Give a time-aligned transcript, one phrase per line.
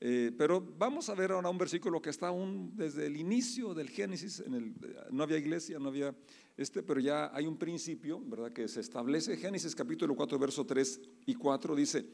[0.00, 3.90] Eh, pero vamos a ver ahora un versículo que está aún desde el inicio del
[3.90, 4.74] Génesis, en el,
[5.10, 6.14] no había iglesia, no había
[6.58, 8.52] este, pero ya hay un principio, ¿verdad?
[8.52, 9.36] Que se establece.
[9.36, 12.04] Génesis capítulo 4, verso 3 y 4 dice,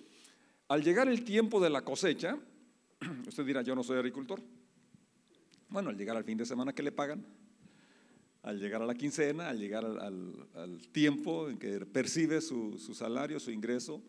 [0.69, 2.39] al llegar el tiempo de la cosecha,
[3.27, 4.43] usted dirá, yo no soy agricultor.
[5.71, 7.25] Bueno, al llegar al fin de semana, ¿qué le pagan?
[8.43, 13.51] Al llegar a la quincena, al llegar al, tiempo en que percibe su, salario, su
[13.51, 14.03] ingreso,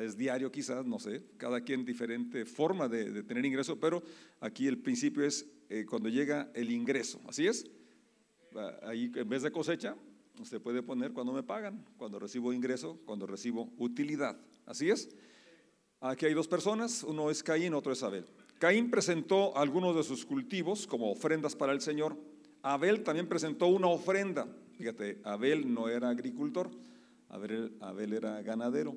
[0.00, 4.02] es diario quizás, no sé, cada quien diferente forma de, tener ingreso, pero
[4.40, 7.66] aquí el principio es eh, cuando llega el ingreso, ¿así es?
[8.82, 9.94] Ahí en vez de cosecha,
[10.40, 14.36] usted puede poner cuando me pagan, cuando recibo ingreso, cuando recibo utilidad,
[14.66, 15.08] ¿así es?
[16.00, 18.24] Aquí hay dos personas, uno es Caín, otro es Abel.
[18.58, 22.16] Caín presentó algunos de sus cultivos como ofrendas para el Señor.
[22.62, 24.48] Abel también presentó una ofrenda.
[24.76, 26.70] Fíjate, Abel no era agricultor,
[27.28, 28.94] Abel, Abel era ganadero.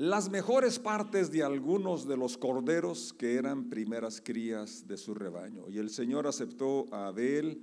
[0.00, 5.68] Las mejores partes de algunos de los corderos que eran primeras crías de su rebaño.
[5.68, 7.60] Y el Señor aceptó a Abel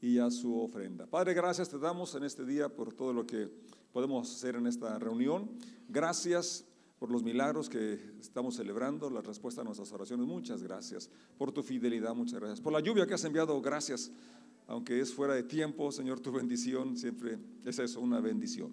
[0.00, 1.06] y a su ofrenda.
[1.06, 3.48] Padre, gracias te damos en este día por todo lo que
[3.92, 5.48] podemos hacer en esta reunión.
[5.88, 6.64] Gracias
[6.98, 10.26] por los milagros que estamos celebrando, la respuesta a nuestras oraciones.
[10.26, 12.60] Muchas gracias por tu fidelidad, muchas gracias.
[12.60, 14.10] Por la lluvia que has enviado, gracias.
[14.66, 18.72] Aunque es fuera de tiempo, Señor, tu bendición siempre es eso, una bendición.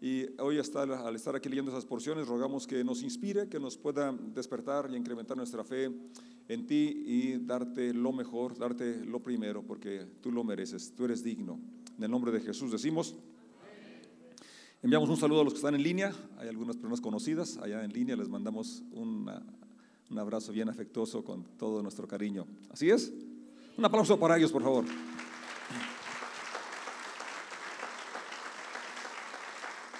[0.00, 4.12] Y hoy al estar aquí leyendo esas porciones, rogamos que nos inspire, que nos pueda
[4.12, 5.90] despertar y incrementar nuestra fe
[6.48, 11.24] en ti y darte lo mejor, darte lo primero, porque tú lo mereces, tú eres
[11.24, 11.58] digno.
[11.96, 13.16] En el nombre de Jesús decimos.
[14.80, 16.14] Enviamos un saludo a los que están en línea.
[16.38, 18.14] Hay algunas personas conocidas allá en línea.
[18.14, 19.28] Les mandamos un
[20.16, 22.46] abrazo bien afectuoso con todo nuestro cariño.
[22.70, 23.12] ¿Así es?
[23.76, 24.84] Un aplauso para ellos, por favor.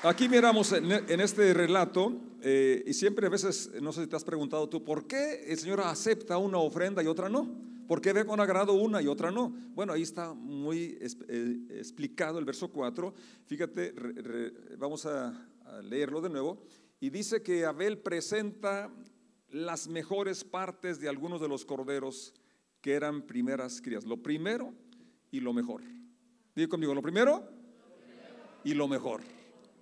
[0.04, 4.22] Aquí miramos en, este relato, eh, y siempre a veces, no sé si te has
[4.22, 7.50] preguntado tú, ¿por qué el Señor acepta una ofrenda y otra no?
[7.88, 9.52] ¿Por qué ve con agrado una y otra no?
[9.74, 13.12] Bueno, ahí está muy eh, explicado el verso 4.
[13.46, 13.92] Fíjate,
[14.78, 15.32] vamos a,
[15.82, 16.62] leerlo de nuevo.
[17.00, 18.90] Y dice que Abel presenta
[19.50, 22.34] las mejores partes de algunos de los corderos
[22.80, 24.04] que eran primeras crías.
[24.04, 24.72] Lo primero
[25.32, 25.82] y lo mejor.
[26.54, 27.50] Digo conmigo, lo primero
[28.64, 29.22] y lo mejor.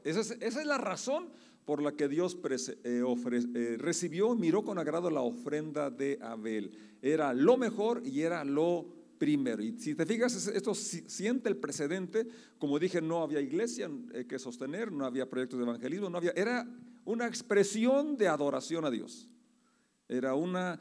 [0.06, 1.30] Esa es, la razón
[1.64, 2.38] por la que Dios
[2.84, 6.70] eh, eh, recibió, miró con agrado la ofrenda de Abel.
[7.02, 8.86] Era lo mejor y era lo
[9.18, 9.60] primero.
[9.60, 12.28] Y si te fijas, esto siente el precedente,
[12.58, 16.32] como dije, no había iglesia eh, que sostener, no había proyectos de evangelismo, no había,
[16.36, 16.68] era
[17.04, 19.28] una expresión de adoración a Dios.
[20.08, 20.78] Era una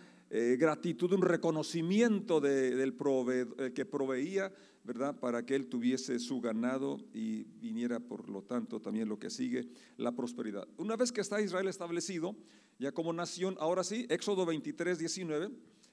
[0.57, 4.51] gratitud, un reconocimiento del proveedor, que proveía
[4.85, 5.19] ¿verdad?
[5.19, 9.67] Para que él tuviese su ganado y viniera, por lo tanto, también lo que sigue,
[9.97, 10.67] la prosperidad.
[10.77, 12.35] Una vez que está Israel establecido,
[12.77, 15.49] ya como nación, ahora sí, Éxodo 23, 19,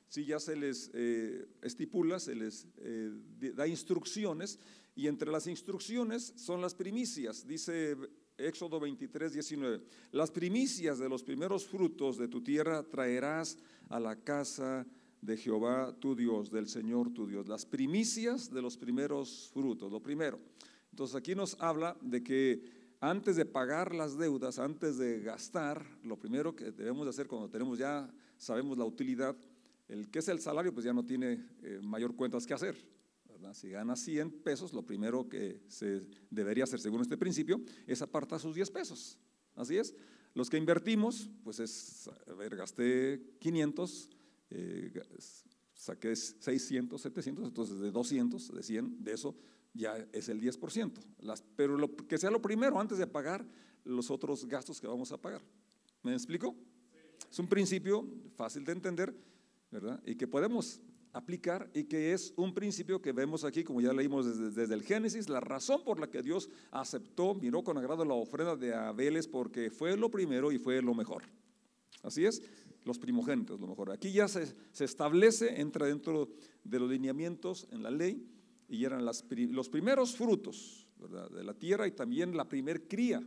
[0.08, 3.10] sí ya se les eh, estipula, se les eh,
[3.54, 4.58] da instrucciones,
[4.94, 7.97] y entre las instrucciones son las primicias, dice
[8.47, 9.80] Éxodo 23, 19,
[10.12, 13.58] las primicias de los primeros frutos de tu tierra traerás
[13.88, 14.86] a la casa
[15.20, 20.00] de Jehová tu Dios, del Señor tu Dios, las primicias de los primeros frutos, lo
[20.00, 20.38] primero.
[20.91, 26.16] Entonces aquí nos habla de que antes de pagar las deudas, antes de gastar, lo
[26.16, 29.36] primero que debemos de hacer cuando tenemos ya, sabemos la utilidad,
[29.88, 32.76] el que es el salario, pues ya no tiene eh, mayor cuentas que hacer.
[33.53, 38.41] Si gana 100 pesos, lo primero que se debería hacer según este principio es apartar
[38.41, 39.19] sus 10 pesos.
[39.54, 39.94] Así es.
[40.34, 44.10] Los que invertimos, pues es, a ver, gasté 500,
[44.50, 45.02] eh,
[45.75, 49.36] saqué 600, 700, entonces de 200, de 100, de eso
[49.75, 50.92] ya es el 10%.
[51.20, 53.47] Las, pero lo, que sea lo primero antes de pagar
[53.84, 55.42] los otros gastos que vamos a pagar.
[56.02, 56.56] ¿Me explico?
[57.31, 59.14] Es un principio fácil de entender,
[59.70, 60.02] ¿verdad?
[60.06, 60.81] Y que podemos
[61.12, 65.28] aplicar y que es un principio que vemos aquí, como ya leímos desde, el Génesis,
[65.28, 69.28] la razón por la que Dios aceptó, miró con agrado la ofrenda de Abel es
[69.28, 71.24] porque fue lo primero y fue lo mejor.
[72.02, 72.42] Así es,
[72.84, 73.92] los primogénitos, lo mejor.
[73.92, 76.31] Aquí ya se, establece, entra dentro
[76.64, 78.26] de los lineamientos en la ley
[78.69, 80.87] y eran los primeros frutos
[81.32, 83.22] de la tierra y también la primer cría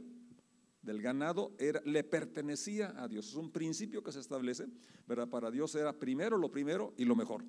[0.86, 3.28] del ganado era, le pertenecía a Dios.
[3.30, 4.68] Es un principio que se establece,
[5.08, 5.28] ¿verdad?
[5.28, 7.44] Para Dios era primero lo primero y lo mejor.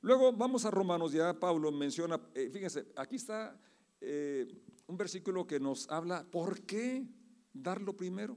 [0.00, 3.58] Luego vamos a Romanos, ya Pablo menciona, eh, fíjense, aquí está
[4.00, 4.46] eh,
[4.86, 7.04] un versículo que nos habla, ¿por qué
[7.52, 8.36] dar lo primero?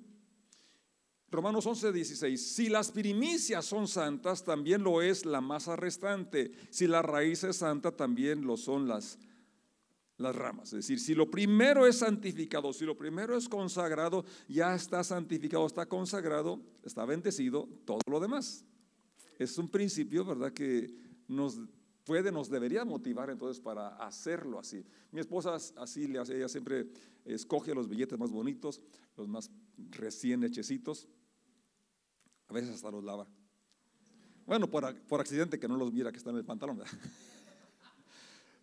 [1.32, 2.56] Romanos 11, 16.
[2.56, 6.52] Si las primicias son santas, también lo es la masa restante.
[6.72, 9.20] Si la raíz es santa, también lo son las,
[10.20, 10.68] las ramas.
[10.74, 15.66] Es decir, si lo primero es santificado, si lo primero es consagrado, ya está santificado,
[15.66, 18.66] está consagrado, está bendecido todo lo demás.
[19.38, 20.52] es un principio, ¿verdad?
[20.52, 20.94] Que
[21.28, 21.60] nos
[22.04, 24.84] puede, nos debería motivar entonces para hacerlo así.
[25.12, 26.88] Mi esposa así le hace, ella siempre
[27.24, 28.82] escoge los billetes más bonitos,
[29.16, 29.50] los más
[29.92, 31.08] recién hechecitos,
[32.48, 33.28] a veces hasta los lava.
[34.46, 36.82] Bueno, por, por accidente que no los mira que están en el pantalón.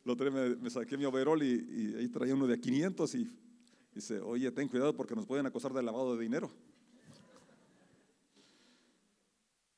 [0.06, 3.28] Lo me, me, saqué mi overol y, y, ahí traía uno de 500 y
[3.92, 6.52] dice, oye, ten cuidado porque nos pueden acusar de lavado de dinero.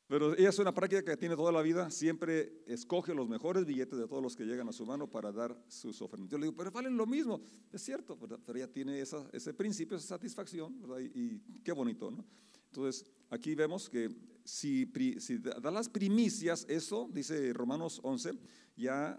[0.07, 3.99] Pero ella es una práctica que tiene toda la vida, siempre escoge los mejores billetes
[3.99, 6.31] de todos los que llegan a su mano para dar sus ofrendas.
[6.31, 7.41] Yo le digo, pero valen lo mismo,
[7.73, 10.99] es cierto, pero ella tiene ese principio, esa satisfacción, ¿verdad?
[11.01, 12.23] Y, qué bonito, ¿no?
[12.67, 14.11] Entonces, aquí vemos que
[14.45, 14.91] si,
[15.21, 18.33] si da las primicias, eso, dice Romanos 11,
[18.77, 19.19] ya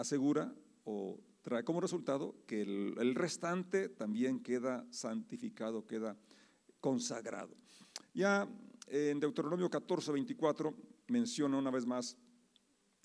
[0.00, 0.54] asegura
[0.84, 6.16] o trae como resultado que el, el restante también queda santificado, queda
[6.80, 7.54] consagrado.
[8.12, 8.48] Ya
[8.88, 10.74] en Deuteronomio 14, 24
[11.08, 12.16] menciona una vez más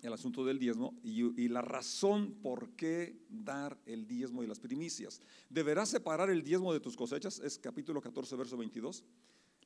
[0.01, 5.21] el asunto del diezmo y, la razón por qué dar el diezmo y las primicias.
[5.49, 7.39] ¿Deberás separar el diezmo de tus cosechas?
[7.39, 9.03] Es capítulo 14, verso 22.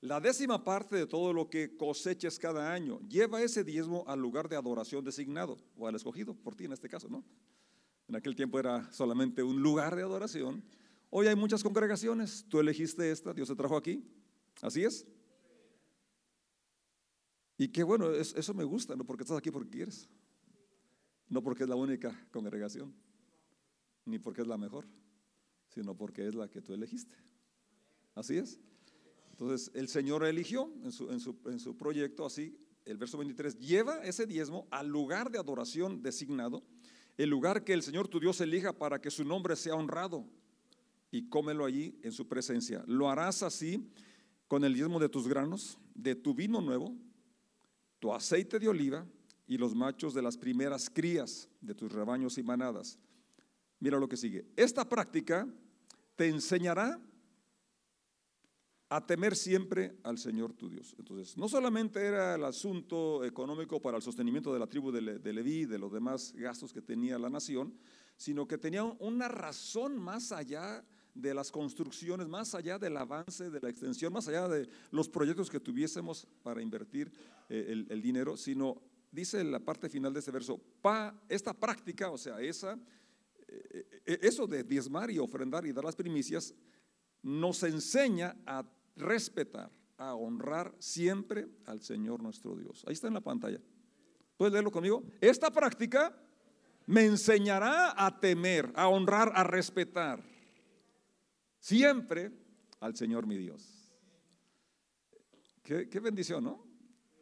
[0.02, 4.48] La décima parte de todo lo que coseches cada año, lleva ese diezmo al lugar
[4.48, 7.26] de adoración designado o al escogido, por ti en este caso, ¿no?
[8.08, 10.64] En aquel tiempo era solamente un lugar de adoración.
[11.10, 14.04] Hoy hay muchas congregaciones, tú elegiste esta, Dios te trajo aquí.
[14.62, 15.06] Así es.
[17.58, 20.10] Y qué bueno, eso me gusta, no porque estás aquí porque quieres,
[21.28, 22.96] no porque es la única congregación,
[24.06, 24.88] ni porque es la mejor,
[25.68, 27.18] sino porque es la que tú elegiste.
[28.16, 28.60] Así es.
[29.40, 33.58] Entonces, el Señor eligió en su, en su, en su proyecto así, el verso 23,
[33.58, 36.62] lleva ese diezmo al lugar de adoración designado,
[37.16, 40.26] el lugar que el Señor tu Dios elija para que su nombre sea honrado,
[41.10, 42.84] y cómelo allí en su presencia.
[42.86, 43.90] Lo harás así
[44.50, 46.94] con el diezmo de tus granos, de tu vino nuevo,
[48.00, 49.08] tu aceite de oliva
[49.48, 53.00] y los machos de las primeras crías de tus rebaños y manadas.
[53.80, 54.46] Mira lo que sigue.
[54.58, 55.48] Esta práctica
[56.18, 57.00] te enseñará
[58.90, 60.96] a temer siempre al Señor tu Dios.
[60.98, 65.66] Entonces, no solamente era el asunto económico para el sostenimiento de la tribu de, Leví,
[65.66, 67.74] de los demás gastos que tenía la nación,
[68.18, 70.84] sino que tenía una razón más allá
[71.14, 75.52] de las construcciones, más allá del avance, de la extensión, más allá de los proyectos
[75.52, 77.12] que tuviésemos para invertir
[77.48, 78.82] eh, el, dinero, sino
[79.12, 82.74] dice la parte final de ese verso, pa, esta práctica, o sea, esa,
[83.48, 86.56] eh, eh, eso de diezmar y ofrendar y dar las primicias,
[87.22, 88.64] nos enseña a
[89.00, 92.84] respetar, a honrar siempre al Señor nuestro Dios.
[92.88, 93.60] Ahí está en la pantalla.
[94.38, 95.04] ¿Puedes leerlo conmigo?
[95.20, 96.16] Esta práctica
[96.86, 100.24] me enseñará a temer, a honrar, a respetar
[101.60, 102.32] siempre
[102.80, 103.94] al Señor mi Dios.
[105.62, 106.66] Qué, bendición, ¿no?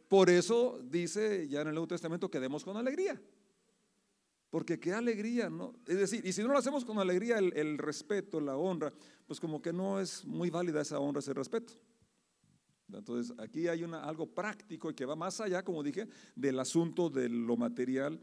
[0.08, 3.20] Por eso dice ya en el Nuevo Testamento que demos con alegría.
[4.50, 5.74] Porque qué alegría, ¿no?
[5.86, 8.92] Es decir, y si no lo hacemos con alegría, el, el, respeto, la honra,
[9.26, 11.74] pues como que no es muy válida esa honra, ese respeto.
[12.90, 17.10] Entonces, aquí hay una, algo práctico y que va más allá, como dije, del asunto
[17.10, 18.18] de lo material,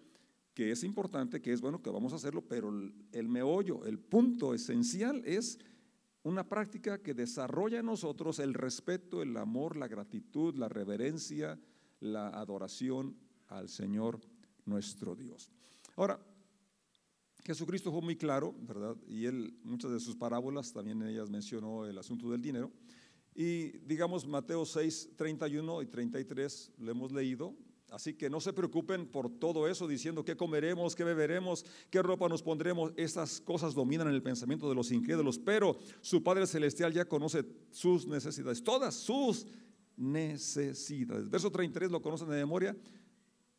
[0.55, 3.99] que es importante, que es bueno que vamos a hacerlo, pero el, el meollo, el
[3.99, 5.59] punto esencial es
[6.23, 11.59] una práctica que desarrolla en nosotros el respeto, el amor, la gratitud, la reverencia,
[11.99, 13.15] la adoración
[13.47, 14.19] al Señor
[14.65, 15.51] nuestro Dios.
[15.95, 16.19] Ahora,
[17.43, 18.95] Jesucristo fue muy claro, ¿verdad?
[19.07, 22.71] Y él, muchas de sus parábolas, también ellas mencionó el asunto del dinero.
[23.33, 27.55] Y digamos, Mateo 6, 31 y 33 lo hemos leído,
[27.91, 32.27] Así que no se preocupen por todo eso diciendo qué comeremos, qué beberemos, qué ropa
[32.27, 32.91] nos pondremos.
[32.97, 38.07] Estas cosas dominan el pensamiento de los incrédulos, pero su Padre Celestial ya conoce sus
[38.07, 39.45] necesidades, todas sus
[39.95, 41.29] necesidades.
[41.29, 42.75] Verso 33 lo conocen de memoria,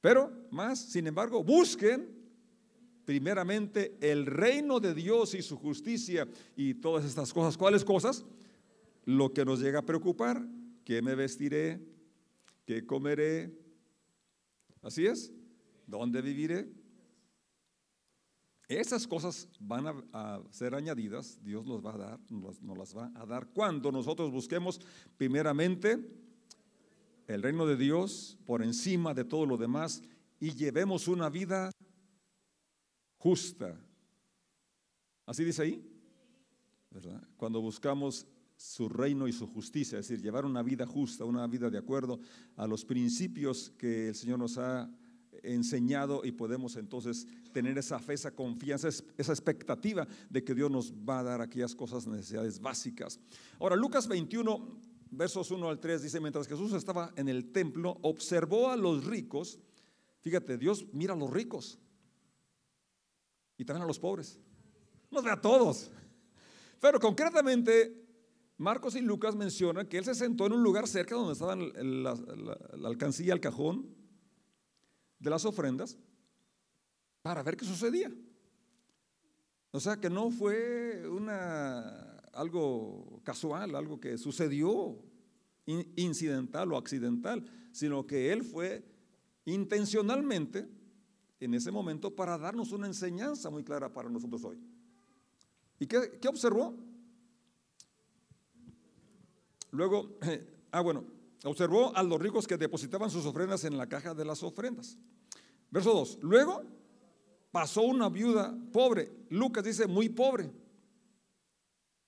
[0.00, 2.25] pero más, sin embargo, busquen
[3.06, 7.56] primeramente el reino de Dios y su justicia y todas estas cosas.
[7.56, 8.26] ¿Cuáles cosas?
[9.04, 10.44] Lo que nos llega a preocupar,
[10.84, 11.80] ¿qué me vestiré?
[12.66, 13.56] ¿Qué comeré?
[14.82, 15.32] ¿Así es?
[15.86, 16.68] ¿Dónde viviré?
[18.68, 23.24] Esas cosas van a, ser añadidas, Dios nos va a dar, nos, las va a
[23.24, 24.80] dar cuando nosotros busquemos
[25.16, 26.04] primeramente
[27.28, 30.02] el reino de Dios por encima de todo lo demás
[30.40, 31.70] y llevemos una vida
[33.26, 33.76] justa.
[35.26, 35.84] ¿Así dice ahí?
[37.36, 38.24] Cuando buscamos
[38.56, 42.20] su reino y su justicia, es decir, llevar una vida justa, una vida de acuerdo
[42.54, 44.88] a los principios que el Señor nos ha
[45.42, 50.92] enseñado y podemos entonces tener esa fe, esa confianza, esa expectativa de que Dios nos
[50.92, 53.18] va a dar aquellas cosas, necesidades básicas.
[53.58, 54.80] Ahora, Lucas 21,
[55.10, 59.58] versos 1 al 3 dice, mientras Jesús estaba en el templo, observó a los ricos.
[60.20, 61.80] Fíjate, Dios mira a los ricos
[63.58, 64.38] y también a los pobres.
[65.10, 65.90] Nos ve a todos.
[66.80, 68.04] Pero concretamente,
[68.58, 72.14] Marcos y Lucas mencionan que él se sentó en un lugar cerca donde estaba la,
[72.76, 73.94] la alcancía, el cajón
[75.18, 75.98] de las ofrendas,
[77.22, 78.12] para ver qué sucedía.
[79.70, 84.98] O sea que no fue una, algo casual, algo que sucedió
[85.66, 88.84] incidental o accidental, sino que él fue
[89.44, 90.68] intencionalmente
[91.40, 94.58] en ese momento para darnos una enseñanza muy clara para nosotros hoy.
[95.78, 96.74] ¿Y qué, observó?
[99.70, 100.18] Luego,
[100.72, 101.04] ah bueno,
[101.44, 104.96] observó a los ricos que depositaban sus ofrendas en la caja de las ofrendas.
[105.70, 106.18] Verso 2.
[106.22, 106.62] Luego
[107.50, 109.12] pasó una viuda pobre.
[109.28, 110.50] Lucas dice muy pobre.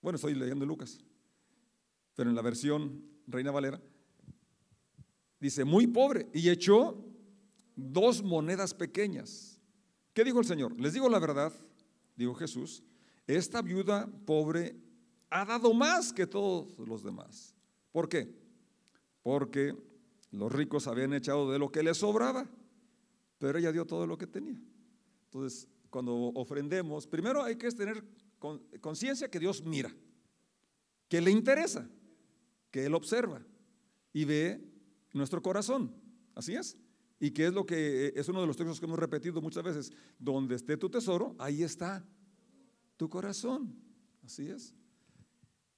[0.01, 0.99] Bueno, estoy leyendo Lucas,
[2.15, 3.81] pero en la versión Reina Valera
[5.41, 7.05] dice muy pobre y echó
[7.79, 9.61] dos monedas pequeñas.
[10.13, 10.79] ¿Qué dijo el Señor?
[10.81, 11.53] Les digo la verdad,
[12.17, 12.83] dijo Jesús,
[13.27, 14.77] esta viuda pobre
[15.31, 17.55] ha dado más que todos los demás.
[17.93, 18.35] ¿Por qué?
[19.23, 19.77] Porque
[20.33, 22.51] los ricos habían echado de lo que les sobraba,
[23.39, 24.61] pero ella dio todo lo que tenía.
[25.27, 28.03] Entonces, cuando ofrendemos, primero hay que tener
[28.81, 29.95] conciencia que Dios mira,
[31.09, 31.89] que le interesa,
[32.73, 33.41] que Él observa
[34.13, 34.61] y ve
[35.13, 35.95] nuestro corazón.
[36.35, 36.77] Así es.
[37.21, 39.93] Y que es lo que es uno de los textos que hemos repetido muchas veces.
[40.19, 42.07] Donde esté tu tesoro, ahí está
[42.97, 43.75] tu corazón.
[44.25, 44.75] Así es.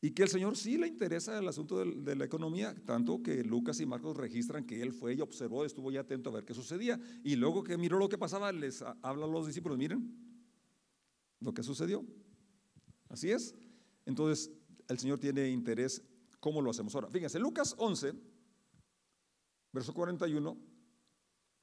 [0.03, 3.81] Y que el Señor sí le interesa el asunto de, la economía, tanto que Lucas
[3.81, 6.99] y Marcos registran que él fue y observó, estuvo ya atento a ver qué sucedía.
[7.23, 10.11] Y luego que miró lo que pasaba, les habla a los discípulos, miren
[11.41, 12.05] lo que sucedió.
[13.09, 13.55] Así es.
[14.07, 14.51] Entonces,
[14.89, 16.03] el Señor tiene interés
[16.39, 16.95] cómo lo hacemos.
[16.95, 18.15] Ahora, fíjense, Lucas 11,
[19.73, 20.57] verso 41,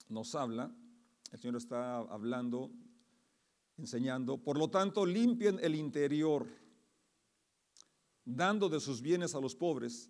[0.10, 0.74] nos habla,
[1.32, 2.72] el Señor está hablando,
[3.78, 6.48] enseñando, por lo tanto, limpien el interior,
[8.24, 10.10] dando de sus bienes a los pobres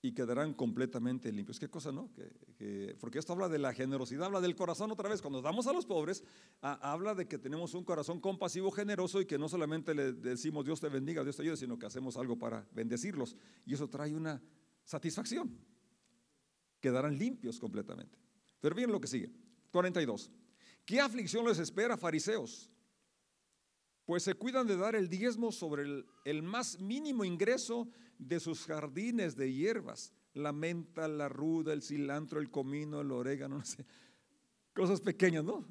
[0.00, 1.58] y quedarán completamente limpios.
[1.58, 2.10] ¿Qué cosa, no?
[2.56, 5.20] Que, porque esto habla de la generosidad, habla del corazón otra vez.
[5.20, 6.22] Cuando damos a los pobres,
[6.60, 10.80] habla de que tenemos un corazón compasivo, generoso y que no solamente le decimos Dios
[10.80, 13.36] te bendiga, Dios te ayude, sino que hacemos algo para bendecirlos.
[13.66, 14.40] Y eso trae una
[14.84, 15.58] satisfacción.
[16.80, 18.27] Quedarán limpios completamente.
[18.60, 19.30] Pero bien lo que sigue.
[19.70, 20.30] 42.
[20.84, 22.70] ¿Qué aflicción les espera, fariseos?
[24.04, 27.88] Pues se cuidan de dar el diezmo sobre el, el más mínimo ingreso
[28.18, 33.58] de sus jardines de hierbas, la menta, la ruda, el cilantro, el comino, el orégano,
[33.58, 33.84] no sé,
[34.72, 35.66] cosas pequeñas, ¿no?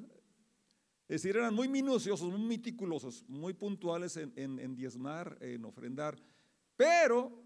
[1.08, 6.16] Es decir, eran muy minuciosos, muy meticulosos, muy puntuales en, en diezmar, en ofrendar,
[6.76, 7.42] pero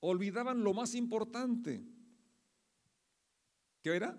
[0.00, 1.82] olvidaban lo más importante.
[3.82, 4.18] ¿Qué era?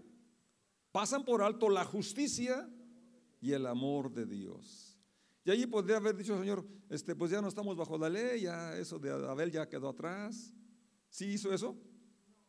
[0.91, 2.69] Pasan por alto la justicia
[3.41, 4.99] y el amor de Dios.
[5.45, 8.77] Y allí podría haber dicho, Señor, este, pues ya no estamos bajo la ley, ya
[8.77, 10.53] eso de Abel ya quedó atrás.
[11.09, 11.77] ¿Sí hizo eso?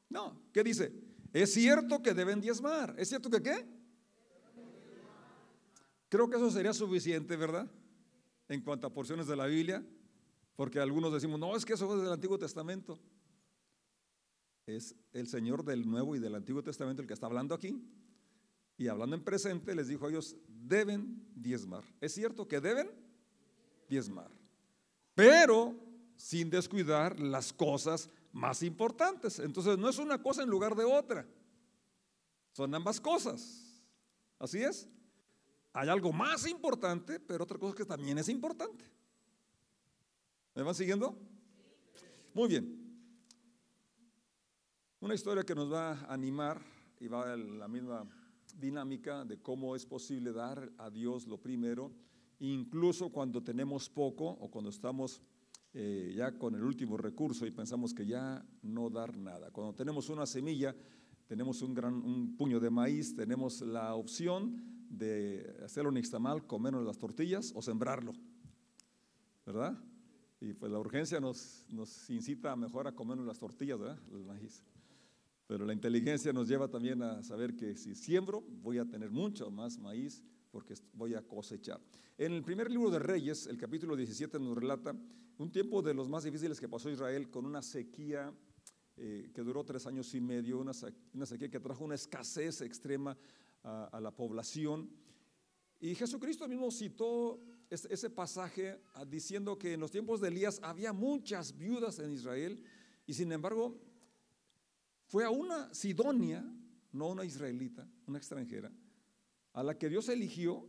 [0.08, 0.40] No.
[0.52, 0.92] ¿Qué dice?
[1.32, 2.94] Es cierto que deben diezmar.
[2.98, 3.66] ¿Es cierto que qué?
[6.08, 7.68] Creo que eso sería suficiente, ¿verdad?
[8.48, 9.84] En cuanto a porciones de la Biblia,
[10.54, 13.00] porque algunos decimos, no, es que eso es del Antiguo Testamento.
[14.66, 17.82] Es el Señor del Nuevo y del Antiguo Testamento el que está hablando aquí.
[18.76, 21.84] Y hablando en presente, les dijo a ellos, deben diezmar.
[22.00, 22.90] Es cierto que deben
[23.88, 24.30] diezmar,
[25.14, 25.74] pero
[26.16, 29.38] sin descuidar las cosas más importantes.
[29.38, 31.26] Entonces no es una cosa en lugar de otra,
[32.52, 33.82] son ambas cosas.
[34.38, 34.88] Así es.
[35.72, 38.84] Hay algo más importante, pero otra cosa que también es importante.
[40.54, 41.18] ¿Me van siguiendo?
[42.32, 42.83] Muy bien.
[45.04, 46.62] Una historia que nos va a animar
[46.98, 48.08] y va en la misma
[48.58, 51.92] dinámica de cómo es posible dar a Dios lo primero,
[52.38, 55.20] incluso cuando tenemos poco o cuando estamos
[55.74, 59.50] eh, ya con el último recurso y pensamos que ya no dar nada.
[59.50, 60.74] Cuando tenemos una semilla,
[61.26, 66.82] tenemos un, gran, un puño de maíz, tenemos la opción de hacerlo un nixtamal, comernos
[66.82, 68.14] las tortillas o sembrarlo,
[69.44, 69.78] ¿verdad?
[70.40, 73.98] Y pues la urgencia nos, nos incita a mejor a comernos las tortillas, ¿verdad?
[74.10, 74.64] El maíz.
[75.46, 79.50] Pero la inteligencia nos lleva también a saber que si siembro voy a tener mucho
[79.50, 81.80] más maíz porque voy a cosechar.
[82.16, 84.94] En el primer libro de Reyes, el capítulo 17 nos relata
[85.36, 88.32] un tiempo de los más difíciles que pasó Israel con una sequía
[88.96, 93.16] eh, que duró tres años y medio, una, sequía que trajo una escasez extrema
[93.64, 94.88] a, la población.
[95.80, 100.60] Y Jesucristo mismo citó ese, ese pasaje ah, diciendo que en los tiempos de Elías
[100.62, 102.62] había muchas viudas en Israel
[103.06, 103.80] Y sin embargo,
[105.06, 106.44] fue a una Sidonia,
[106.92, 108.70] no una israelita, una extranjera,
[109.52, 110.68] a la que Dios eligió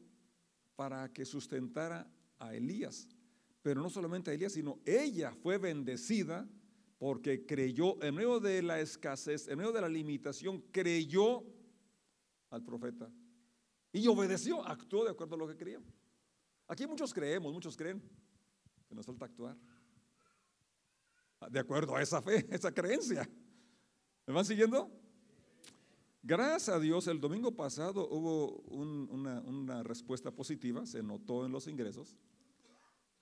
[0.75, 3.07] para que sustentara a Elías.
[3.61, 6.47] Pero no solamente a Elías, sino ella fue bendecida
[6.97, 11.43] porque creyó, en medio de la escasez, en medio de la limitación, creyó
[12.49, 13.11] al profeta
[13.91, 15.81] y obedeció, actuó de acuerdo a lo que creía.
[16.67, 18.01] Aquí muchos creemos, muchos creen
[18.87, 19.57] que nos falta actuar.
[21.49, 23.29] De acuerdo a esa fe, esa creencia.
[24.27, 24.89] ¿Me van siguiendo?
[26.23, 32.17] Gracias a Dios, el domingo pasado hubo una, respuesta positiva, se notó en los ingresos,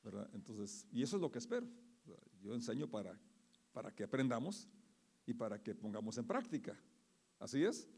[0.03, 0.29] ¿verdad?
[0.33, 1.67] Entonces, y eso es lo que espero.
[2.41, 3.17] Yo enseño para
[3.74, 4.69] para que aprendamos
[5.25, 6.79] y para que pongamos en práctica.
[7.39, 7.89] Así es.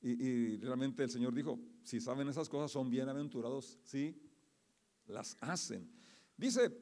[0.00, 4.20] Y, realmente el Señor dijo, si saben esas cosas son bienaventurados, sí,
[5.06, 5.90] las hacen.
[6.36, 6.72] Dice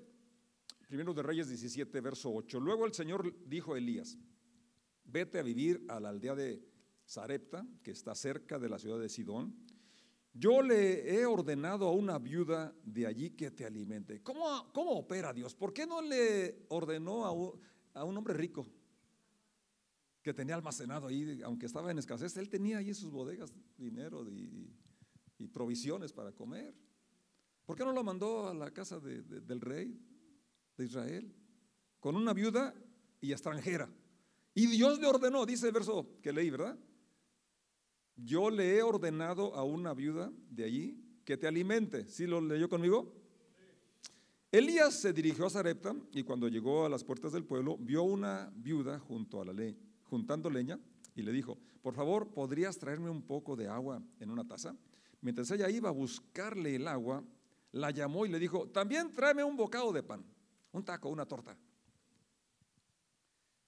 [0.89, 2.61] Primero de Reyes 17, verso 8.
[2.61, 4.19] Luego el Señor dijo a Elías,
[5.05, 6.63] vete a vivir a la aldea de
[7.05, 9.55] Sarepta, que está cerca de la ciudad de Sidón.
[10.35, 14.23] Yo le he ordenado a una viuda de allí que te alimente.
[14.23, 15.55] ¿Cómo, cómo opera Dios?
[15.55, 18.67] ¿Por qué no le ordenó a, a un hombre rico
[20.23, 24.25] que tenía almacenado ahí, aunque estaba en escasez, él tenía ahí en sus bodegas dinero
[24.29, 24.71] y,
[25.53, 26.73] provisiones para comer.
[27.67, 30.01] ¿Por qué no lo mandó a la casa del rey
[30.77, 31.35] de Israel?
[31.99, 32.73] Con una viuda
[33.21, 33.93] y extranjera.
[34.55, 36.79] Y Dios le ordenó, dice el verso que leí, ¿verdad?
[38.17, 42.07] Yo le he ordenado a una viuda de allí que te alimente.
[42.09, 43.15] ¿Sí lo leyó conmigo?
[44.51, 48.53] Elías se dirigió a Sarepta y cuando llegó a las puertas del pueblo vio una
[48.55, 50.79] viuda junto a la ley, juntando leña
[51.15, 54.77] y le dijo, por favor, ¿podrías traerme un poco de agua en una taza?
[55.23, 57.25] Mientras ella iba a buscarle el agua,
[57.73, 60.23] la llamó y le dijo, también tráeme un bocado de pan,
[60.73, 61.57] un taco, una torta.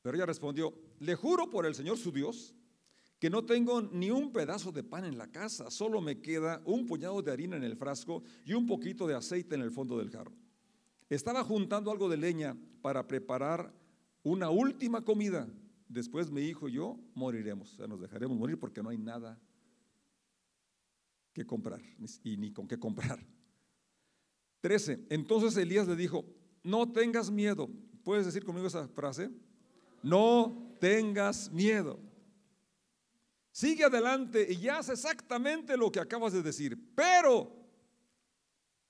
[0.04, 2.54] Pero ella respondió, le juro por el Señor su Dios
[3.18, 6.84] que no tengo ni un pedazo de pan en la casa, solo me queda un
[6.84, 10.10] puñado de harina en el frasco y un poquito de aceite en el fondo del
[10.10, 10.34] jarro.
[11.08, 13.72] Estaba juntando algo de leña para preparar
[14.22, 15.48] una última comida.
[15.88, 19.40] Después mi hijo y yo moriremos, o sea, nos dejaremos morir porque no hay nada
[21.32, 21.80] que comprar
[22.22, 23.26] y ni con qué comprar.
[24.60, 25.06] 13.
[25.08, 26.26] Entonces Elías le dijo,
[26.62, 27.70] no tengas miedo.
[28.02, 29.30] ¿Puedes decir conmigo esa frase?
[30.04, 31.98] No tengas miedo.
[33.50, 36.78] Sigue adelante y haz exactamente lo que acabas de decir.
[36.94, 37.50] Pero,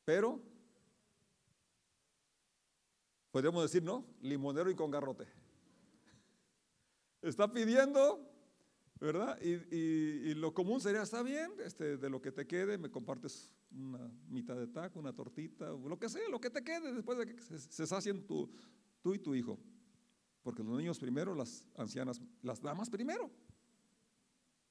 [0.05, 0.43] pero,
[3.31, 4.05] podemos decir, ¿no?
[4.23, 5.29] Limonero y con garrote.
[7.23, 8.29] Está pidiendo,
[8.99, 9.39] ¿verdad?
[9.41, 14.11] Y, lo común sería, está bien, este, de lo que te quede, me compartes una
[14.29, 17.41] mitad de taco, una tortita, lo que sea, lo que te quede después de que
[17.41, 18.51] se, se sacien tú
[19.05, 19.61] y tu hijo.
[20.45, 23.31] Porque los niños primero, las ancianas, las damas primero.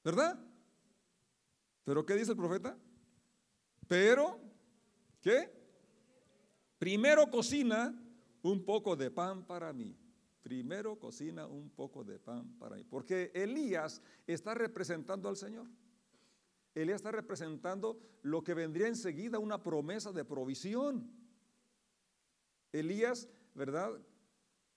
[0.04, 0.38] ¿Verdad?
[1.82, 2.78] Pero ¿qué dice el profeta?
[3.88, 4.40] Pero,
[5.20, 5.52] ¿qué?
[6.78, 7.92] Primero cocina
[8.42, 9.98] un poco de pan para mí.
[10.44, 12.84] Primero cocina un poco de pan para mí.
[12.84, 15.66] Porque Elías está representando al Señor.
[16.74, 21.10] Elías está representando lo que vendría enseguida, una promesa de provisión.
[22.70, 24.00] Elías, ¿verdad?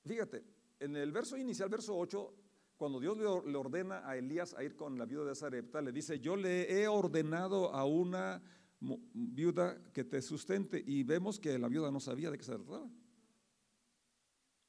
[0.06, 2.34] Fíjate, en el verso inicial, verso 8,
[2.78, 6.20] cuando Dios le ordena a Elías a ir con la viuda de Zarepta, le dice,
[6.20, 8.42] yo le he ordenado a una
[8.80, 10.84] viuda que te sustente.
[10.86, 12.88] Y vemos que la viuda no sabía de qué se trataba.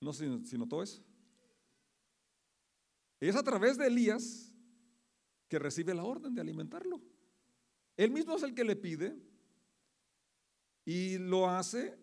[0.01, 1.03] No sé si notó eso.
[3.21, 4.55] Es a través de Elías
[5.49, 7.03] que recibe la orden de alimentarlo.
[7.97, 9.17] Él mismo es el que le pide
[10.85, 11.99] y lo hace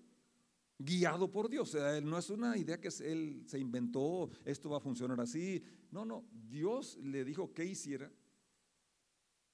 [0.78, 1.70] guiado por Dios.
[1.70, 5.64] O sea, no es una idea que él se inventó, esto va a funcionar así.
[5.92, 8.12] No, no, Dios le dijo que hiciera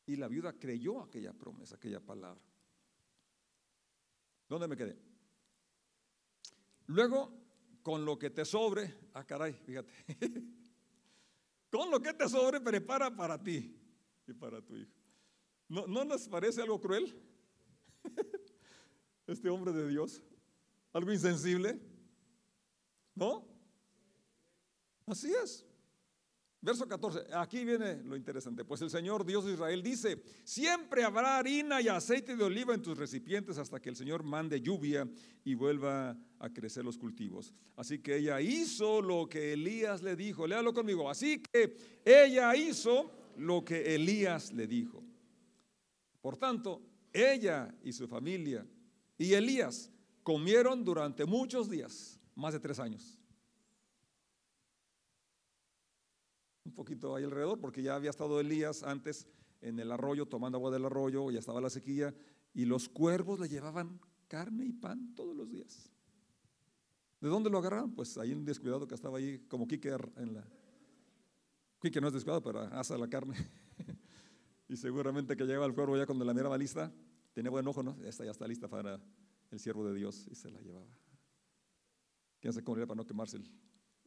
[0.05, 2.41] y la viuda creyó aquella promesa, aquella palabra.
[4.49, 4.97] ¿Dónde me quedé?
[6.88, 7.31] Luego
[7.81, 9.89] con lo que te sobre, ah caray, fíjate,
[11.71, 13.75] con lo que te sobre prepara para ti
[14.27, 14.91] y para tu hijo.
[15.69, 17.15] ¿No, ¿No les parece algo cruel?
[19.27, 20.21] Este hombre de Dios,
[20.93, 21.80] algo insensible,
[23.15, 23.45] ¿no?
[25.06, 25.65] Así es.
[26.63, 28.63] Verso 14, aquí viene lo interesante.
[28.63, 32.84] Pues el Señor Dios de Israel dice, siempre habrá harina y aceite de oliva en
[32.84, 35.10] tus recipientes hasta que el Señor mande lluvia
[35.43, 37.51] y vuelva a crecer los cultivos.
[37.75, 40.45] Así que ella hizo lo que Elías le dijo.
[40.45, 41.10] Léalo conmigo.
[41.10, 41.75] Así que
[42.06, 45.04] ella hizo lo que Elías le dijo.
[46.21, 48.67] Por tanto, ella y su familia
[49.17, 49.89] y Elías
[50.23, 53.21] comieron durante muchos días, más de tres años.
[56.71, 59.27] un poquito ahí alrededor, porque ya había estado Elías antes
[59.62, 62.13] en el arroyo, tomando agua del arroyo, ya estaba la sequía,
[62.53, 65.91] y los cuervos le llevaban carne y pan todos los días.
[67.19, 67.93] ¿De dónde lo agarraron?
[67.93, 70.47] Pues ahí un descuidado que estaba ahí, como Quique en la...
[71.79, 73.36] Quique no es descuidado, pero asa la carne.
[74.69, 76.91] y seguramente que llegaba el cuervo ya cuando la miraba lista,
[77.34, 77.97] tenía buen ojo, ¿no?
[78.03, 78.99] Esta ya está lista para
[79.51, 80.97] el siervo de Dios y se la llevaba.
[82.39, 83.39] ¿Quién se corría para no quemarse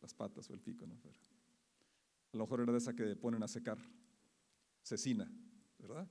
[0.01, 0.95] las patas o el pico, ¿no?
[0.95, 3.79] a lo mejor era de esa que ponen a secar,
[4.83, 5.31] cecina,
[5.79, 6.09] ¿verdad?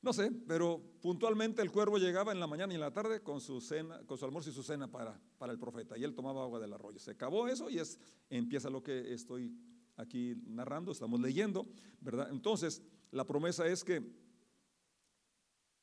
[0.00, 3.40] No sé, pero puntualmente el cuervo llegaba en la mañana y en la tarde con
[3.40, 5.96] su cena, con su almuerzo y su cena para, para el profeta.
[5.96, 6.98] Y él tomaba agua del arroyo.
[6.98, 9.56] Se acabó eso y es, empieza lo que estoy
[9.96, 11.68] aquí narrando, estamos leyendo,
[12.00, 12.28] ¿verdad?
[12.32, 14.02] Entonces, la promesa es que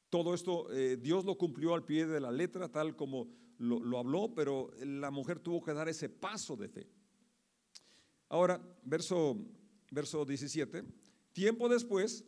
[0.09, 3.99] todo esto eh, Dios lo cumplió al pie de la letra, tal como lo, lo
[3.99, 6.87] habló, pero la mujer tuvo que dar ese paso de fe.
[8.29, 9.37] Ahora, verso,
[9.91, 10.83] verso 17.
[11.33, 12.25] Tiempo después,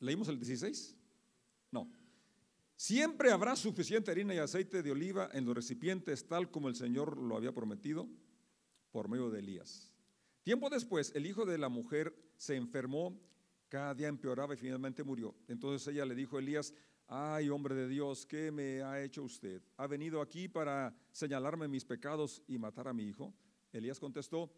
[0.00, 0.96] ¿Leímos el 16?
[1.70, 1.92] No.
[2.74, 7.18] Siempre habrá suficiente harina y aceite de oliva en los recipientes, tal como el Señor
[7.18, 8.08] lo había prometido
[8.90, 9.92] por medio de Elías.
[10.42, 13.20] Tiempo después, el hijo de la mujer se enfermó,
[13.70, 15.34] cada día empeoraba y finalmente murió.
[15.48, 16.74] Entonces ella le dijo a Elías,
[17.06, 19.62] ay hombre de Dios, ¿qué me ha hecho usted?
[19.76, 23.32] ¿Ha venido aquí para señalarme mis pecados y matar a mi hijo?
[23.72, 24.52] Elías contestó,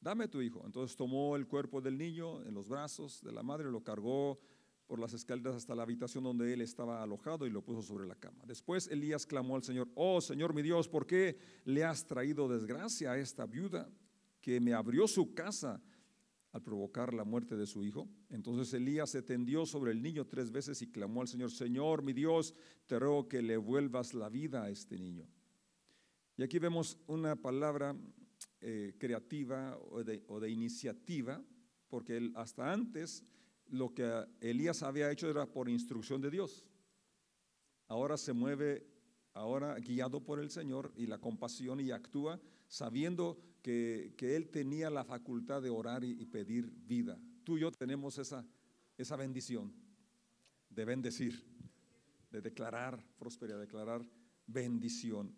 [0.00, 0.62] dame tu hijo.
[0.64, 4.40] Entonces tomó el cuerpo del niño en los brazos de la madre, lo cargó
[4.86, 8.14] por las escaleras hasta la habitación donde él estaba alojado y lo puso sobre la
[8.14, 8.44] cama.
[8.46, 13.12] Después Elías clamó al Señor, oh Señor mi Dios, ¿por qué le has traído desgracia
[13.12, 13.90] a esta viuda
[14.40, 15.82] que me abrió su casa
[16.54, 18.08] al provocar la muerte de su hijo?
[18.30, 22.12] Entonces Elías se tendió sobre el niño tres veces y clamó al Señor, Señor mi
[22.12, 22.54] Dios,
[22.86, 25.26] te ruego que le vuelvas la vida a este niño.
[26.36, 27.96] Y aquí vemos una palabra
[28.60, 31.42] eh, creativa o de, iniciativa,
[31.88, 33.24] porque hasta antes
[33.66, 36.64] lo que Elías había hecho era por instrucción de Dios.
[37.88, 38.86] Ahora se mueve,
[39.32, 45.04] ahora guiado por el Señor y la compasión y actúa sabiendo que, Él tenía la
[45.04, 47.18] facultad de orar y, pedir vida.
[47.44, 48.46] Tú y yo tenemos esa,
[48.98, 49.72] esa bendición
[50.68, 51.42] de bendecir,
[52.30, 54.06] de declarar prosperidad, declarar
[54.46, 55.34] bendición.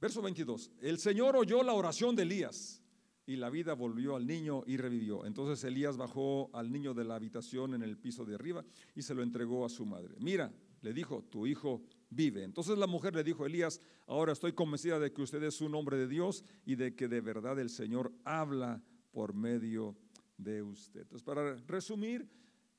[0.00, 0.72] Verso 22.
[0.80, 2.82] El Señor oyó la oración de Elías
[3.24, 5.24] y la vida volvió al niño y revivió.
[5.24, 8.64] Entonces Elías bajó al niño de la habitación en el piso de arriba
[8.96, 10.16] y se lo entregó a su madre.
[10.18, 12.44] Mira, le dijo, tu hijo vive.
[12.44, 15.96] Entonces la mujer le dijo Elías, ahora estoy convencida de que usted es un hombre
[15.96, 19.96] de Dios y de que de verdad el Señor habla por medio
[20.36, 21.02] de usted.
[21.02, 22.28] Entonces, para resumir,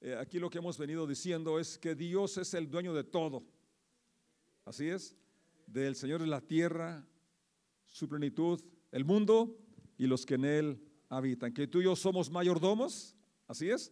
[0.01, 3.43] eh, aquí lo que hemos venido diciendo es que Dios es el dueño de todo.
[4.65, 5.15] Así es,
[5.67, 7.05] del Señor es la tierra,
[7.87, 9.57] su plenitud, el mundo
[9.97, 11.53] y los que en él habitan.
[11.53, 13.15] Que tú y yo somos mayordomos,
[13.47, 13.91] así es,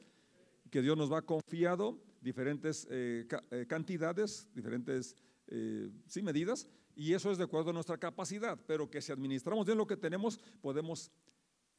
[0.72, 5.16] que Dios nos va confiado diferentes eh, eh, cantidades, diferentes
[5.48, 5.90] eh,
[6.22, 9.88] medidas, y eso es de acuerdo a nuestra capacidad, pero que si administramos bien lo
[9.88, 11.10] que tenemos, podemos,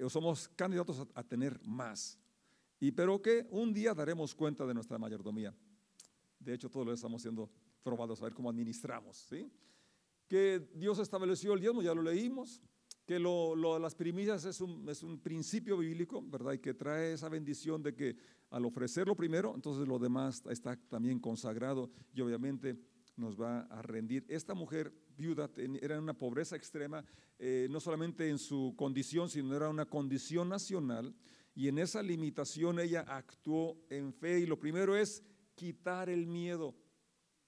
[0.02, 2.18] o somos candidatos a, a tener más.
[2.80, 5.54] Y pero que un día daremos cuenta de nuestra mayordomía.
[6.38, 7.50] De hecho, todos lo estamos siendo
[7.82, 9.18] probados a ver cómo administramos.
[9.28, 9.50] ¿sí?
[10.28, 12.62] Que Dios estableció el diezmo, ya lo leímos
[13.08, 16.52] que lo, las primicias es un, es un, principio bíblico, ¿verdad?
[16.52, 18.14] Y que trae esa bendición de que
[18.50, 22.76] al ofrecerlo primero, entonces lo demás está también consagrado y obviamente
[23.16, 24.26] nos va a rendir.
[24.28, 25.48] Esta mujer viuda
[25.80, 27.02] era en una pobreza extrema,
[27.38, 31.14] eh, no solamente en su condición, sino era una condición nacional,
[31.54, 36.74] y en esa limitación ella actuó en fe, y lo primero es quitar el miedo.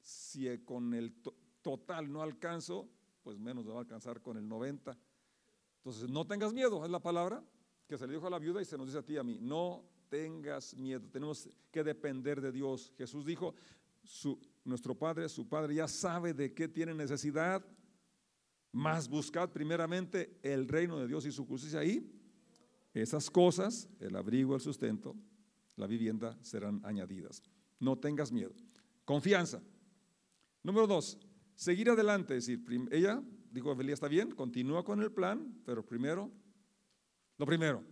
[0.01, 1.13] Si con el
[1.61, 2.89] total no alcanzo,
[3.23, 4.97] pues menos va a alcanzar con el 90
[5.81, 7.43] entonces, no tengas miedo, es la palabra
[7.87, 9.23] que se le dijo a la viuda y se nos dice a ti y a
[9.23, 9.39] mí.
[9.41, 12.93] No tengas miedo, tenemos que depender de Dios.
[12.99, 13.55] Jesús dijo,
[14.63, 17.65] nuestro Padre, su Padre ya sabe de qué tiene necesidad,
[18.73, 22.09] más buscad primeramente el reino de Dios y su justicia ahí.
[22.93, 25.17] Esas cosas, el abrigo, el sustento,
[25.77, 27.43] la vivienda serán añadidas.
[27.79, 28.53] No tengas miedo.
[29.07, 29.63] Confianza.
[30.63, 31.19] Número dos,
[31.55, 32.37] seguir adelante.
[32.37, 36.31] Es decir, ella dijo Evelía, está bien, continúa con el plan, pero primero,
[37.37, 37.85] lo primero.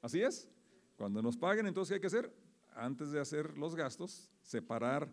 [0.00, 0.48] Así es.
[0.96, 2.34] Cuando nos paguen, entonces, ¿qué hay que hacer?
[2.74, 5.12] Antes de hacer los gastos, separar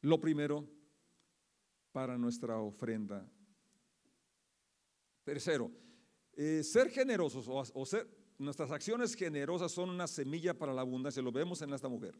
[0.00, 0.68] lo primero
[1.92, 3.28] para nuestra ofrenda.
[5.24, 5.72] Tercero,
[6.34, 8.08] eh, ser generosos o, ser,
[8.38, 11.22] nuestras acciones generosas son una semilla para la abundancia.
[11.22, 12.16] Lo vemos en esta mujer.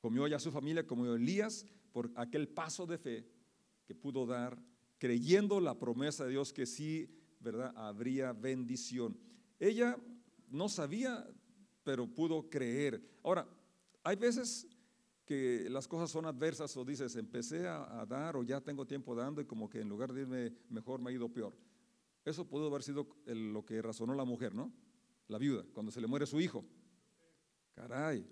[0.00, 3.26] Comió ya su familia, comió Elías por aquel paso de fe
[3.86, 4.58] que pudo dar
[5.00, 7.72] creyendo la promesa de Dios que si ¿verdad?
[7.74, 9.18] Habría bendición.
[9.58, 9.96] Ella
[10.48, 11.26] no sabía,
[11.82, 13.02] pero pudo creer.
[13.22, 13.48] Ahora,
[14.04, 14.68] hay veces
[15.24, 19.40] que las cosas son adversas o dices, empecé a, dar o ya tengo tiempo dando
[19.40, 21.56] y como que en lugar de irme mejor me ha ido peor.
[22.24, 24.72] Eso pudo haber sido lo que razonó la mujer, ¿no?
[25.28, 26.64] La viuda, cuando se le muere su hijo.
[27.74, 28.26] Caray.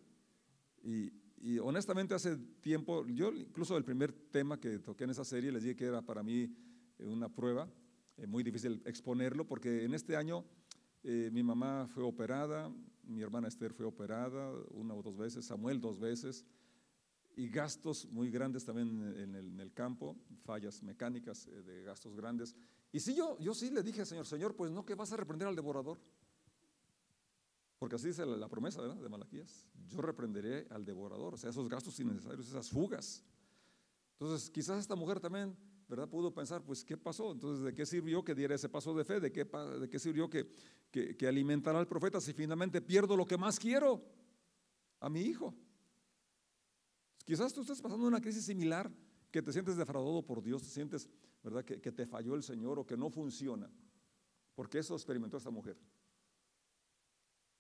[0.83, 5.53] Y, y honestamente hace tiempo, yo incluso el primer tema que toqué en esa serie
[5.53, 6.55] les dije que era para mí
[6.99, 7.69] eh, una prueba,
[8.17, 10.45] eh, muy difícil exponerlo, porque en este año
[11.05, 12.73] eh, mi mamá fue operada,
[13.05, 16.45] mi hermana Esther fue operada una o dos veces, Samuel dos veces,
[17.37, 22.57] y gastos muy grandes también en el, campo, fallas mecánicas de gastos grandes.
[22.91, 25.47] Y sí, yo, yo sí le dije Señor, Señor, pues no que vas a reprender
[25.47, 26.01] al devorador.
[27.79, 29.69] Porque así dice la, promesa de Malaquías.
[29.89, 33.25] Yo reprenderé al devorador, o sea, esos gastos innecesarios, esas fugas.
[34.19, 35.57] Entonces, quizás esta mujer también,
[35.89, 36.09] ¿verdad?
[36.09, 37.31] Pudo pensar, pues, ¿qué pasó?
[37.31, 39.21] Entonces, ¿de qué sirvió que diera ese paso de fe?
[39.21, 40.51] ¿De qué, de qué sirvió que,
[40.91, 44.03] que, alimentara al profeta si finalmente pierdo lo que más quiero?
[44.99, 45.55] A mi hijo.
[47.25, 48.91] Quizás tú estés pasando una crisis similar,
[49.31, 51.09] que te sientes defraudado por Dios, te sientes,
[51.45, 53.71] ¿verdad?, que, que te falló el Señor o que no funciona.
[54.57, 55.79] Porque eso experimentó esta mujer.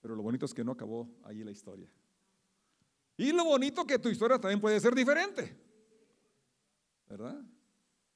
[0.00, 1.88] Pero lo bonito es que no acabó ahí la historia.
[3.16, 5.56] Y lo bonito que tu historia también puede ser diferente.
[7.08, 7.42] ¿Verdad?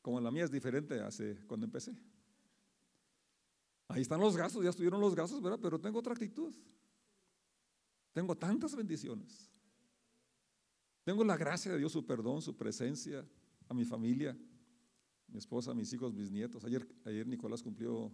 [0.01, 1.97] Como la mía es diferente hace cuando empecé.
[3.89, 5.59] Ahí están los gastos, ya estuvieron los gastos, ¿verdad?
[5.61, 6.55] Pero tengo otra actitud.
[8.13, 9.51] Tengo tantas bendiciones.
[11.05, 13.27] Tengo la gracia de Dios, su perdón, su presencia,
[13.69, 14.37] a mi familia,
[15.27, 16.65] mi esposa, mis hijos, mis nietos.
[16.65, 18.13] Ayer, ayer Nicolás cumplió,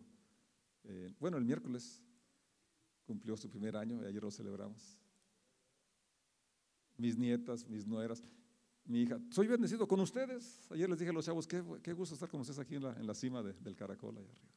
[0.85, 2.03] eh, bueno, el miércoles
[3.09, 4.99] cumplió su primer año y ayer lo celebramos.
[6.99, 8.23] Mis nietas, mis nueras,
[8.85, 10.71] mi hija, soy bendecido con ustedes.
[10.71, 13.07] Ayer les dije a los chavos, qué, gusto estar con ustedes aquí en la, en
[13.07, 14.53] la cima del caracol allá arriba.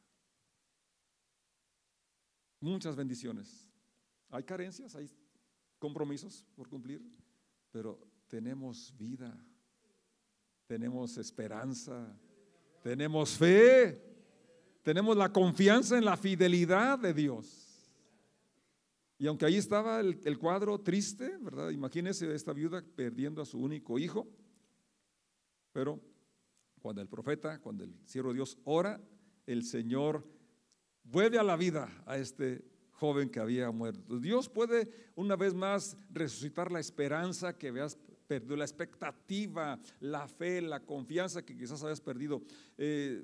[2.60, 3.70] Muchas bendiciones.
[4.28, 5.10] Hay carencias, hay
[5.78, 7.02] compromisos por cumplir,
[7.70, 9.34] pero tenemos vida,
[10.66, 12.14] tenemos esperanza,
[12.82, 13.98] tenemos fe,
[14.82, 17.61] tenemos la confianza en la fidelidad de Dios.
[19.22, 21.70] Y aunque ahí estaba el, cuadro triste, ¿verdad?
[21.70, 24.26] Imagínese esta viuda perdiendo a su único hijo.
[25.70, 26.00] Pero
[26.80, 29.00] cuando el profeta, cuando el siervo de Dios ora,
[29.46, 30.26] el Señor
[31.04, 34.18] vuelve a la vida a este joven que había muerto.
[34.18, 40.60] Dios puede una vez más resucitar la esperanza que habías perdido, la expectativa, la fe,
[40.60, 42.42] la confianza que quizás habías perdido.
[42.76, 43.22] Eh,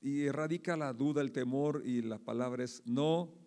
[0.00, 3.43] y erradica la duda, el temor y la palabra es no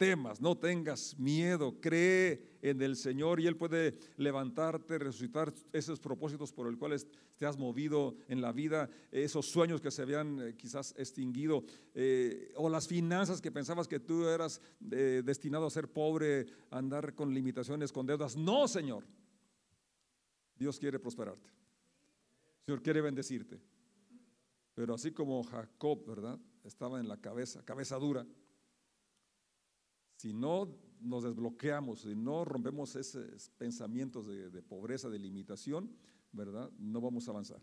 [0.00, 6.54] temas, no tengas miedo, cree en el Señor y Él puede levantarte, resucitar esos propósitos
[6.54, 10.56] por los cuales te has movido en la vida, esos sueños que se habían eh,
[10.56, 15.92] quizás extinguido, eh, o las finanzas que pensabas que tú eras eh, destinado a ser
[15.92, 18.38] pobre, a andar con limitaciones, con deudas.
[18.38, 19.04] No, Señor.
[20.56, 21.50] Dios quiere prosperarte.
[22.64, 23.60] Señor quiere bendecirte.
[24.72, 26.38] Pero así como Jacob, ¿verdad?
[26.64, 28.26] Estaba en la cabeza, cabeza dura
[30.20, 35.90] si no nos desbloqueamos, si no rompemos esos pensamientos de, pobreza, de limitación,
[36.30, 36.70] ¿verdad?
[36.78, 37.62] No vamos a avanzar.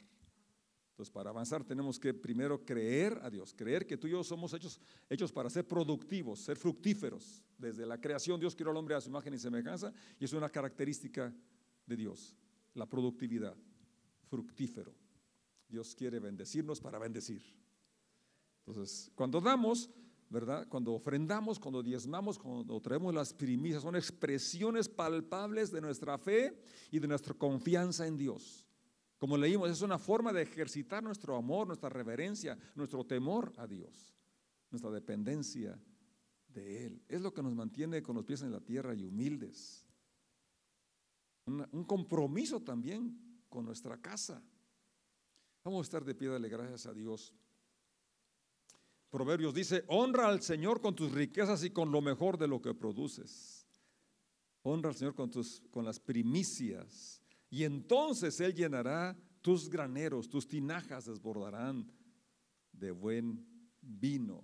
[0.89, 4.55] Entonces, para avanzar tenemos que primero creer a Dios, creer que tú y yo somos
[4.55, 7.43] hechos, hechos para ser productivos, ser fructíferos.
[7.59, 10.49] Desde la creación Dios creó al hombre a su imagen y semejanza y es una
[10.49, 11.31] característica
[11.85, 12.35] de Dios,
[12.73, 13.55] la productividad,
[14.31, 14.95] fructífero.
[15.69, 17.43] Dios quiere bendecirnos para bendecir.
[18.65, 19.91] Entonces, cuando damos,
[20.29, 20.67] ¿verdad?
[20.67, 26.61] Cuando ofrendamos, cuando diezmamos, cuando traemos las primicias, son expresiones palpables de nuestra fe
[26.91, 28.65] y de nuestra confianza en Dios.
[29.17, 34.13] Como leímos, es una forma de ejercitar nuestro amor, nuestra reverencia, nuestro temor a Dios,
[34.69, 35.79] nuestra dependencia
[36.49, 37.01] de Él.
[37.07, 39.85] Es lo que nos mantiene con los pies en la tierra y humildes.
[41.45, 44.43] un compromiso también con nuestra casa.
[45.63, 47.33] Vamos a estar de pie, dale gracias a Dios.
[49.09, 52.73] Proverbios dice, honra al Señor con tus riquezas y con lo mejor de lo que
[52.73, 53.67] produces.
[54.63, 57.21] Honra al Señor con, tus, con las primicias.
[57.49, 61.89] Y entonces Él llenará tus graneros, tus tinajas desbordarán
[62.73, 63.45] de buen
[63.81, 64.43] vino.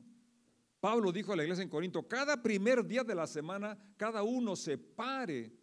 [0.80, 4.56] Pablo dijo a la iglesia en Corinto, cada primer día de la semana, cada uno
[4.56, 5.54] separe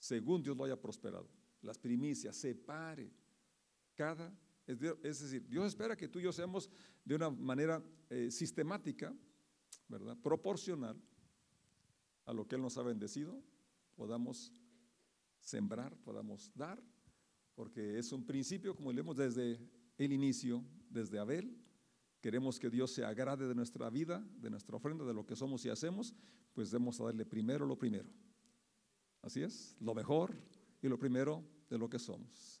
[0.00, 1.28] según Dios lo haya prosperado.
[1.60, 3.12] Las primicias, separe
[3.94, 4.34] cada
[5.02, 6.70] es, decir, Dios espera que tú y yo seamos
[7.04, 9.14] de una manera eh, sistemática,
[9.88, 10.16] ¿verdad?
[10.16, 11.00] Proporcional
[12.24, 13.42] a lo que Él nos ha bendecido,
[13.96, 14.52] podamos
[15.40, 16.82] sembrar, podamos dar,
[17.54, 19.58] porque es un principio, como leemos desde
[19.98, 21.56] el inicio, desde Abel,
[22.20, 25.64] queremos que Dios se agrade de nuestra vida, de nuestra ofrenda, de lo que somos
[25.64, 26.14] y hacemos,
[26.52, 28.08] pues debemos darle primero lo primero.
[29.22, 30.34] Así es, lo mejor
[30.80, 32.59] y lo primero de lo que somos.